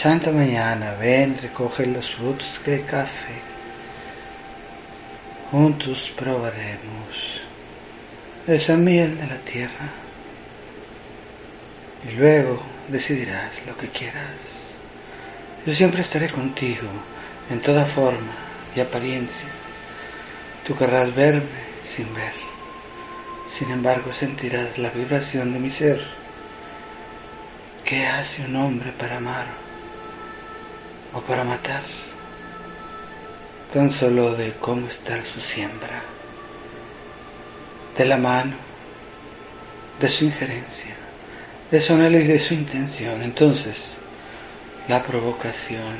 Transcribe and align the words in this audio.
Santa 0.00 0.30
mañana, 0.30 0.94
ven, 0.94 1.36
recoge 1.42 1.84
los 1.84 2.14
frutos 2.14 2.60
de 2.64 2.84
café. 2.84 3.42
Juntos 5.50 6.12
probaremos 6.16 7.40
esa 8.46 8.76
miel 8.76 9.18
de 9.18 9.26
la 9.26 9.38
tierra 9.38 9.88
y 12.08 12.12
luego 12.12 12.62
decidirás 12.86 13.50
lo 13.66 13.76
que 13.76 13.88
quieras. 13.88 14.36
Yo 15.66 15.74
siempre 15.74 16.02
estaré 16.02 16.30
contigo 16.30 16.88
en 17.50 17.60
toda 17.60 17.84
forma 17.84 18.36
y 18.76 18.80
apariencia. 18.80 19.48
Tú 20.64 20.76
querrás 20.76 21.12
verme 21.12 21.58
sin 21.82 22.14
ver. 22.14 22.34
Sin 23.50 23.68
embargo, 23.72 24.12
sentirás 24.12 24.78
la 24.78 24.90
vibración 24.90 25.52
de 25.52 25.58
mi 25.58 25.70
ser. 25.70 26.00
¿Qué 27.84 28.06
hace 28.06 28.44
un 28.44 28.54
hombre 28.54 28.92
para 28.92 29.16
amar? 29.16 29.67
O 31.12 31.20
para 31.20 31.44
matar, 31.44 31.82
tan 33.72 33.92
solo 33.92 34.34
de 34.34 34.54
cómo 34.54 34.88
está 34.88 35.24
su 35.24 35.40
siembra, 35.40 36.02
de 37.96 38.04
la 38.04 38.16
mano, 38.16 38.56
de 40.00 40.08
su 40.08 40.24
injerencia, 40.24 40.94
de 41.70 41.80
su 41.80 41.92
análisis, 41.92 42.28
de 42.28 42.40
su 42.40 42.54
intención. 42.54 43.22
Entonces, 43.22 43.96
la 44.88 45.02
provocación 45.02 45.96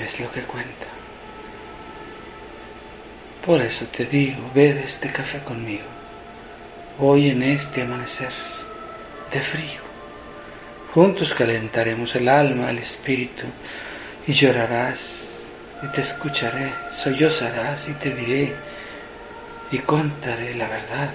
es 0.00 0.20
lo 0.20 0.30
que 0.30 0.42
cuenta. 0.42 0.86
Por 3.44 3.60
eso 3.60 3.86
te 3.86 4.04
digo, 4.06 4.50
bebe 4.54 4.84
este 4.84 5.10
café 5.10 5.40
conmigo, 5.40 5.86
hoy 6.98 7.30
en 7.30 7.42
este 7.42 7.82
amanecer 7.82 8.32
de 9.32 9.40
frío. 9.40 9.91
Juntos 10.94 11.32
calentaremos 11.32 12.14
el 12.16 12.28
alma, 12.28 12.68
el 12.68 12.76
espíritu, 12.76 13.44
y 14.26 14.34
llorarás, 14.34 14.98
y 15.82 15.88
te 15.88 16.02
escucharé, 16.02 16.70
sollozarás, 17.02 17.88
y 17.88 17.92
te 17.94 18.14
diré, 18.14 18.54
y 19.70 19.78
contaré 19.78 20.54
la 20.54 20.68
verdad 20.68 21.10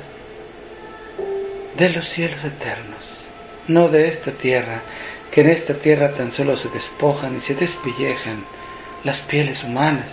de 1.78 1.92
los 1.92 2.10
cielos 2.10 2.44
eternos, 2.44 3.06
no 3.68 3.88
de 3.88 4.08
esta 4.08 4.32
tierra, 4.32 4.82
que 5.32 5.42
en 5.42 5.50
esta 5.50 5.76
tierra 5.76 6.12
tan 6.12 6.32
solo 6.32 6.58
se 6.58 6.70
despojan 6.70 7.38
y 7.38 7.42
se 7.42 7.54
despellejan 7.54 8.44
las 9.04 9.22
pieles 9.22 9.64
humanas, 9.64 10.10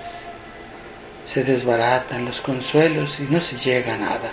se 1.24 1.42
desbaratan 1.42 2.26
los 2.26 2.42
consuelos 2.42 3.18
y 3.18 3.22
no 3.32 3.40
se 3.40 3.56
llega 3.56 3.94
a 3.94 3.98
nada, 3.98 4.30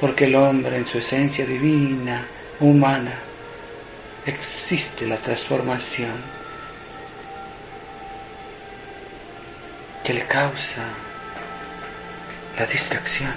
porque 0.00 0.26
el 0.26 0.36
hombre 0.36 0.76
en 0.76 0.86
su 0.86 0.98
esencia 0.98 1.44
divina, 1.44 2.28
humana, 2.60 3.31
existe 4.26 5.06
la 5.06 5.18
transformación 5.18 6.12
que 10.04 10.14
le 10.14 10.26
causa 10.26 10.84
la 12.58 12.66
distracción. 12.66 13.34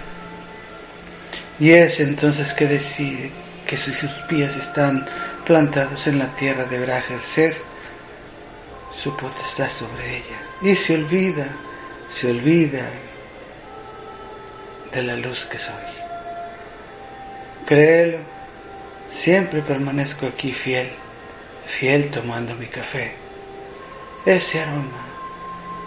Y 1.59 1.71
es 1.71 1.99
entonces 1.99 2.53
que 2.53 2.65
decide 2.65 3.31
que 3.65 3.77
si 3.77 3.93
sus 3.93 4.11
pies 4.27 4.55
están 4.55 5.07
plantados 5.45 6.07
en 6.07 6.19
la 6.19 6.35
tierra 6.35 6.65
deberá 6.65 6.97
ejercer 6.97 7.57
su 8.95 9.15
potestad 9.15 9.69
sobre 9.69 10.17
ella. 10.17 10.37
Y 10.61 10.75
se 10.75 10.95
olvida, 10.95 11.47
se 12.09 12.29
olvida 12.29 12.89
de 14.91 15.03
la 15.03 15.15
luz 15.15 15.45
que 15.45 15.57
soy. 15.59 15.73
Créelo 17.65 18.34
Siempre 19.15 19.61
permanezco 19.61 20.27
aquí 20.27 20.51
fiel, 20.51 20.91
fiel 21.65 22.11
tomando 22.11 22.53
mi 22.55 22.67
café. 22.67 23.15
Ese 24.25 24.59
aroma 24.59 25.05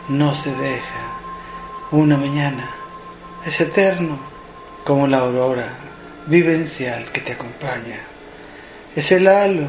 no 0.09 0.35
se 0.35 0.51
deja. 0.55 1.21
Una 1.91 2.17
mañana 2.17 2.71
es 3.47 3.61
eterno 3.61 4.19
como 4.83 5.07
la 5.07 5.19
aurora 5.19 5.69
vivencial 6.27 7.13
que 7.13 7.21
te 7.21 7.33
acompaña. 7.33 8.01
Es 8.97 9.13
el 9.13 9.29
halo 9.29 9.69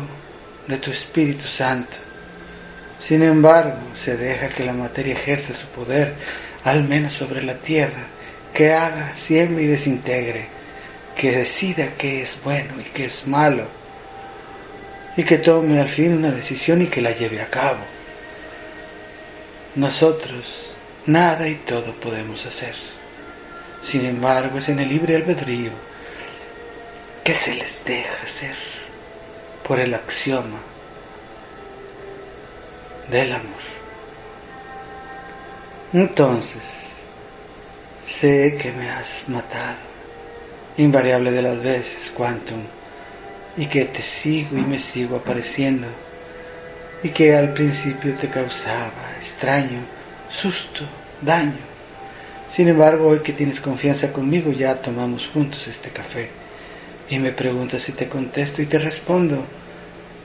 de 0.65 0.77
tu 0.77 0.91
Espíritu 0.91 1.47
Santo. 1.49 1.97
Sin 3.01 3.21
embargo, 3.23 3.81
se 3.93 4.15
deja 4.15 4.49
que 4.49 4.63
la 4.63 4.73
materia 4.73 5.13
ejerza 5.13 5.53
su 5.53 5.67
poder, 5.67 6.15
al 6.63 6.87
menos 6.87 7.13
sobre 7.13 7.43
la 7.43 7.55
tierra, 7.55 8.07
que 8.53 8.73
haga, 8.73 9.15
siembre 9.17 9.63
y 9.63 9.67
desintegre 9.67 10.58
que 11.19 11.33
decida 11.33 11.95
qué 11.97 12.21
es 12.21 12.41
bueno 12.41 12.79
y 12.79 12.85
qué 12.85 13.03
es 13.03 13.27
malo, 13.27 13.67
y 15.17 15.23
que 15.23 15.39
tome 15.39 15.77
al 15.81 15.89
fin 15.89 16.15
una 16.15 16.31
decisión 16.31 16.81
y 16.81 16.87
que 16.87 17.01
la 17.01 17.11
lleve 17.11 17.41
a 17.41 17.49
cabo. 17.49 17.81
Nosotros 19.75 20.73
nada 21.07 21.45
y 21.49 21.55
todo 21.55 21.93
podemos 21.99 22.45
hacer. 22.45 22.73
Sin 23.83 24.05
embargo, 24.05 24.59
es 24.59 24.69
en 24.69 24.79
el 24.79 24.87
libre 24.87 25.17
albedrío 25.17 25.71
que 27.21 27.33
se 27.33 27.53
les 27.53 27.83
deja 27.83 28.23
hacer 28.23 28.55
por 29.67 29.77
el 29.77 29.93
axioma 29.93 30.61
del 33.09 33.33
amor. 33.33 33.61
Entonces, 35.91 37.01
sé 38.05 38.55
que 38.57 38.71
me 38.71 38.89
has 38.89 39.27
matado 39.27 39.89
invariable 40.79 41.31
de 41.31 41.41
las 41.41 41.61
veces, 41.61 42.11
quantum, 42.15 42.63
y 43.57 43.65
que 43.67 43.85
te 43.85 44.01
sigo 44.01 44.57
y 44.57 44.61
me 44.61 44.79
sigo 44.79 45.17
apareciendo, 45.17 45.87
y 47.03 47.09
que 47.09 47.35
al 47.35 47.53
principio 47.53 48.13
te 48.15 48.29
causaba 48.29 49.15
extraño, 49.17 49.79
susto, 50.29 50.85
daño. 51.21 51.59
Sin 52.49 52.67
embargo, 52.67 53.09
hoy 53.09 53.19
que 53.19 53.33
tienes 53.33 53.59
confianza 53.59 54.11
conmigo, 54.13 54.51
ya 54.51 54.75
tomamos 54.75 55.27
juntos 55.27 55.67
este 55.67 55.89
café, 55.89 56.29
y 57.09 57.19
me 57.19 57.33
preguntas 57.33 57.83
si 57.83 57.91
te 57.91 58.07
contesto 58.07 58.61
y 58.61 58.65
te 58.65 58.79
respondo, 58.79 59.45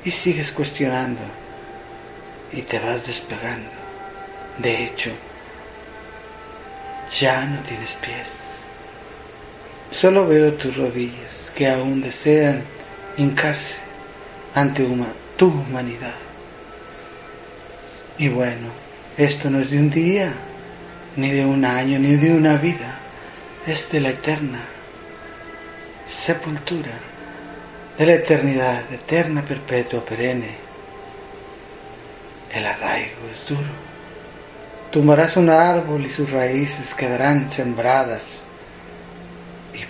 y 0.05 0.11
sigues 0.11 0.53
cuestionando, 0.53 1.23
y 2.53 2.63
te 2.63 2.79
vas 2.79 3.07
despegando. 3.07 3.71
De 4.59 4.85
hecho, 4.85 5.11
ya 7.19 7.45
no 7.45 7.61
tienes 7.63 7.97
pies. 7.97 8.44
Solo 9.91 10.27
veo 10.27 10.55
tus 10.55 10.77
rodillas 10.77 11.51
que 11.55 11.69
aún 11.69 12.01
desean 12.03 12.65
hincarse 13.17 13.79
ante 14.55 14.87
tu 15.37 15.47
humanidad. 15.47 16.15
Y 18.19 18.29
bueno, 18.29 18.69
esto 19.17 19.51
no 19.51 19.61
es 19.61 19.71
de 19.71 19.79
un 19.79 19.91
día, 19.91 20.33
ni 21.17 21.31
de 21.31 21.45
un 21.45 21.65
año, 21.65 21.99
ni 21.99 22.17
de 22.17 22.33
una 22.33 22.57
vida, 22.57 22.99
es 23.67 23.91
de 23.91 24.01
la 24.01 24.11
eterna 24.11 24.75
sepultura, 26.09 26.93
de 27.99 28.07
la 28.07 28.13
eternidad, 28.15 28.93
eterna, 28.93 29.45
perpetua, 29.45 30.05
perenne. 30.05 30.57
El 32.53 32.67
arraigo 32.67 33.29
es 33.33 33.49
duro. 33.49 33.71
Tumbarás 34.91 35.37
un 35.37 35.51
árbol 35.51 36.05
y 36.05 36.11
sus 36.11 36.31
raíces 36.31 36.95
quedarán 36.95 37.51
sembradas 37.51 38.43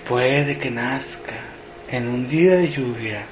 puede 0.09 0.59
que 0.59 0.71
nazca 0.71 1.35
en 1.91 2.09
un 2.09 2.29
día 2.29 2.57
de 2.57 2.69
lluvia 2.69 3.27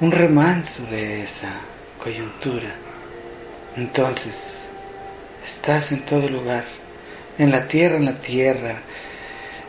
un 0.00 0.10
remanso 0.10 0.82
de 0.86 1.22
esa 1.24 1.60
coyuntura. 2.02 2.74
Entonces, 3.76 4.66
estás 5.44 5.92
en 5.92 6.04
todo 6.04 6.28
lugar, 6.28 6.64
en 7.38 7.50
la 7.50 7.66
tierra, 7.66 7.96
en 7.96 8.04
la 8.06 8.20
tierra, 8.20 8.82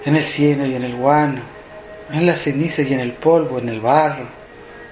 en 0.06 0.15
el 0.15 0.23
cielo 0.23 0.65
y 0.65 0.75
en 0.75 0.83
el 0.83 0.95
guano, 0.95 1.41
en 2.12 2.25
la 2.25 2.35
ceniza 2.35 2.81
y 2.81 2.94
en 2.94 3.00
el 3.00 3.13
polvo, 3.13 3.59
en 3.59 3.69
el 3.69 3.81
barro, 3.81 4.27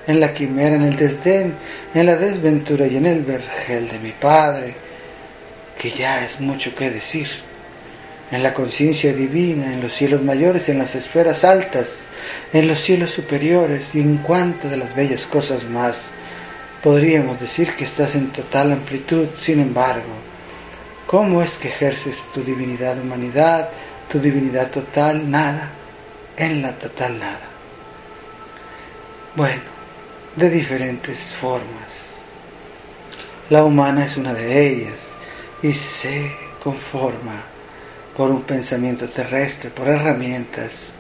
en 0.08 0.20
la 0.20 0.34
quimera, 0.34 0.75
en 0.75 0.84
el 0.84 0.96
desdén, 0.96 1.56
en 1.94 2.06
la 2.06 2.16
desventura 2.16 2.88
y 2.88 2.98
en 2.98 3.06
el 3.06 3.24
vergel 3.24 3.88
de 3.88 4.00
mi 4.00 4.12
Padre, 4.12 4.75
que 5.78 5.90
ya 5.92 6.25
es 6.25 6.40
mucho 6.40 6.74
que 6.75 6.90
decir 6.90 7.28
en 8.34 8.42
la 8.42 8.54
conciencia 8.54 9.14
divina, 9.14 9.72
en 9.72 9.80
los 9.80 9.94
cielos 9.94 10.24
mayores, 10.24 10.68
en 10.68 10.80
las 10.80 10.96
esferas 10.96 11.44
altas, 11.44 12.00
en 12.52 12.68
los 12.68 12.82
cielos 12.82 13.12
superiores 13.12 13.94
y 13.94 14.02
en 14.02 14.18
cuanto 14.18 14.68
de 14.68 14.78
las 14.78 14.96
bellas 14.96 15.28
cosas 15.28 15.64
más. 15.66 16.10
Podríamos 16.82 17.40
decir 17.40 17.76
que 17.76 17.84
estás 17.84 18.16
en 18.16 18.34
total 18.34 18.72
amplitud, 18.72 19.28
sin 19.40 19.60
embargo, 19.60 20.14
¿cómo 21.06 21.44
es 21.44 21.58
que 21.58 21.68
ejerces 21.68 22.24
tu 22.34 22.44
divinidad 22.44 23.00
humanidad, 23.00 23.70
tu 24.12 24.20
divinidad 24.20 24.72
total, 24.72 25.30
nada, 25.30 25.72
en 26.36 26.64
la 26.64 26.78
total 26.80 27.20
nada? 27.20 27.48
Bueno, 29.36 29.62
de 30.36 30.50
diferentes 30.50 31.32
formas. 31.34 31.92
La 33.52 33.64
humana 33.64 34.06
es 34.06 34.18
una 34.18 34.34
de 34.34 34.68
ellas 34.68 35.14
y 35.62 35.72
se 35.74 36.32
conforma 36.64 37.53
por 38.15 38.30
un 38.30 38.44
pensamiento 38.44 39.07
terrestre, 39.07 39.69
por 39.69 39.88
herramientas, 39.88 40.94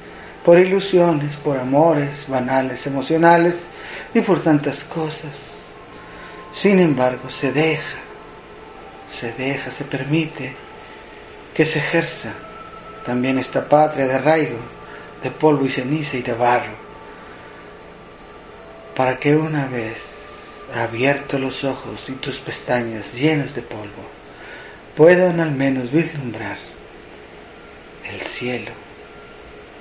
por 0.43 0.59
ilusiones, 0.59 1.37
por 1.37 1.57
amores 1.57 2.27
banales, 2.27 2.85
emocionales 2.87 3.67
y 4.13 4.21
por 4.21 4.41
tantas 4.41 4.83
cosas. 4.83 5.31
Sin 6.51 6.79
embargo, 6.79 7.29
se 7.29 7.51
deja, 7.51 7.97
se 9.07 9.31
deja, 9.33 9.71
se 9.71 9.85
permite 9.85 10.55
que 11.53 11.65
se 11.65 11.79
ejerza 11.79 12.33
también 13.05 13.37
esta 13.37 13.67
patria 13.67 14.07
de 14.07 14.15
arraigo, 14.15 14.59
de 15.21 15.31
polvo 15.31 15.65
y 15.65 15.71
ceniza 15.71 16.17
y 16.17 16.21
de 16.21 16.33
barro, 16.33 16.73
para 18.95 19.17
que 19.17 19.35
una 19.35 19.67
vez 19.67 20.01
abierto 20.73 21.37
los 21.37 21.63
ojos 21.63 22.09
y 22.09 22.13
tus 22.13 22.39
pestañas 22.39 23.13
llenas 23.13 23.53
de 23.53 23.61
polvo, 23.61 24.03
puedan 24.95 25.39
al 25.39 25.51
menos 25.51 25.91
vislumbrar 25.91 26.72
el 28.11 28.21
cielo. 28.21 28.71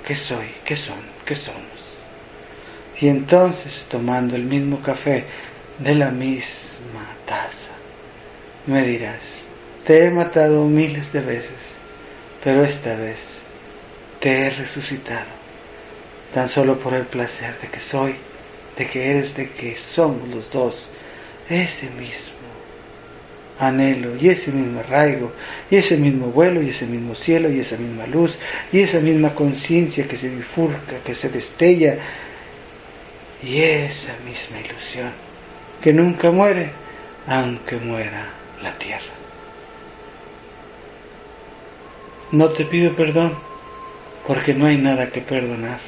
¿Qué 0.05 0.15
soy? 0.15 0.47
¿Qué 0.65 0.75
son? 0.75 1.01
¿Qué 1.25 1.35
somos? 1.35 1.63
Y 2.99 3.07
entonces, 3.07 3.87
tomando 3.89 4.35
el 4.35 4.43
mismo 4.43 4.81
café 4.81 5.25
de 5.79 5.95
la 5.95 6.11
misma 6.11 7.15
taza, 7.25 7.71
me 8.67 8.81
dirás, 8.83 9.45
te 9.85 10.05
he 10.05 10.11
matado 10.11 10.65
miles 10.65 11.11
de 11.11 11.21
veces, 11.21 11.77
pero 12.43 12.63
esta 12.63 12.95
vez 12.95 13.41
te 14.19 14.45
he 14.45 14.49
resucitado, 14.51 15.31
tan 16.33 16.47
solo 16.47 16.79
por 16.79 16.93
el 16.93 17.05
placer 17.05 17.59
de 17.59 17.67
que 17.69 17.79
soy, 17.79 18.15
de 18.77 18.87
que 18.87 19.09
eres, 19.09 19.35
de 19.35 19.49
que 19.49 19.75
somos 19.75 20.33
los 20.33 20.51
dos, 20.51 20.87
ese 21.49 21.89
mismo 21.89 22.42
anhelo 23.59 24.15
y 24.19 24.29
ese 24.29 24.51
mismo 24.51 24.79
arraigo 24.79 25.31
y 25.69 25.75
ese 25.77 25.97
mismo 25.97 26.27
vuelo 26.27 26.61
y 26.61 26.69
ese 26.69 26.85
mismo 26.85 27.15
cielo 27.15 27.49
y 27.51 27.59
esa 27.59 27.77
misma 27.77 28.07
luz 28.07 28.37
y 28.71 28.79
esa 28.79 28.99
misma 28.99 29.35
conciencia 29.35 30.07
que 30.07 30.17
se 30.17 30.29
bifurca, 30.29 30.99
que 31.03 31.15
se 31.15 31.29
destella 31.29 31.97
y 33.43 33.61
esa 33.61 34.15
misma 34.25 34.59
ilusión 34.59 35.11
que 35.81 35.93
nunca 35.93 36.31
muere 36.31 36.71
aunque 37.27 37.77
muera 37.77 38.29
la 38.61 38.77
tierra. 38.77 39.13
No 42.31 42.49
te 42.49 42.65
pido 42.65 42.95
perdón 42.95 43.37
porque 44.25 44.53
no 44.53 44.65
hay 44.65 44.77
nada 44.77 45.09
que 45.09 45.21
perdonar. 45.21 45.79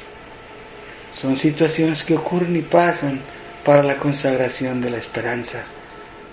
Son 1.10 1.36
situaciones 1.36 2.04
que 2.04 2.14
ocurren 2.14 2.54
y 2.56 2.62
pasan 2.62 3.22
para 3.64 3.82
la 3.82 3.96
consagración 3.96 4.80
de 4.80 4.90
la 4.90 4.98
esperanza 4.98 5.64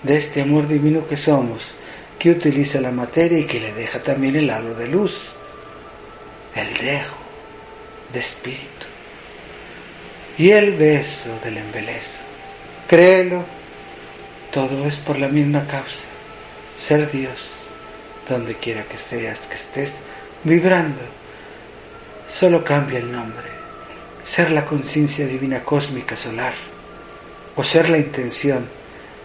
de 0.04 0.18
este 0.18 0.42
amor 0.42 0.68
divino 0.68 1.06
que 1.06 1.16
somos, 1.16 1.74
que 2.18 2.30
utiliza 2.30 2.80
la 2.80 2.92
materia 2.92 3.38
y 3.38 3.46
que 3.46 3.58
le 3.58 3.72
deja 3.72 4.02
también 4.02 4.36
el 4.36 4.50
halo 4.50 4.74
de 4.74 4.88
luz, 4.88 5.32
el 6.54 6.72
dejo 6.76 7.16
de 8.12 8.20
espíritu 8.20 8.86
y 10.38 10.50
el 10.50 10.74
beso 10.74 11.30
del 11.42 11.58
embelezo. 11.58 12.22
Créelo, 12.86 13.44
todo 14.52 14.86
es 14.86 14.98
por 14.98 15.18
la 15.18 15.28
misma 15.28 15.66
causa, 15.66 16.06
ser 16.76 17.10
Dios, 17.10 17.50
donde 18.28 18.56
quiera 18.56 18.84
que 18.84 18.98
seas, 18.98 19.46
que 19.46 19.54
estés 19.54 20.00
vibrando. 20.44 21.00
Solo 22.28 22.62
cambia 22.62 22.98
el 22.98 23.10
nombre, 23.10 23.48
ser 24.26 24.50
la 24.50 24.66
conciencia 24.66 25.26
divina 25.26 25.64
cósmica 25.64 26.16
solar 26.16 26.54
o 27.56 27.64
ser 27.64 27.88
la 27.88 27.98
intención 27.98 28.68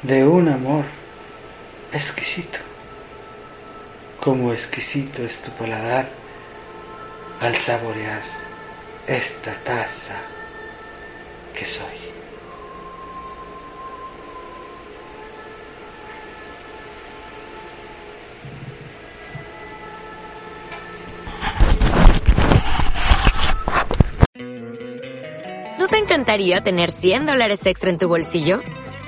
de 0.04 0.26
un 0.26 0.48
amor 0.48 0.86
exquisito. 1.92 2.60
Como 4.20 4.54
exquisito 4.54 5.24
es 5.24 5.40
tu 5.40 5.52
paladar 5.52 6.10
al 7.40 7.56
saborear 7.56 8.22
esta 9.08 9.54
taza 9.64 10.16
que 11.54 11.66
soy. 11.66 11.86
¿No 25.78 25.88
te 25.88 25.98
encantaría 25.98 26.62
tener 26.62 26.92
100 26.92 27.26
dólares 27.26 27.66
extra 27.66 27.90
en 27.90 27.98
tu 27.98 28.10
bolsillo? 28.10 28.62